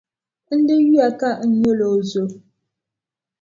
N 0.57 0.59
di 0.67 0.75
yuya 0.85 1.09
ka 1.19 1.29
n 1.47 1.51
nyɛla 1.59 1.85
o 1.95 1.97
zo. 2.11 2.23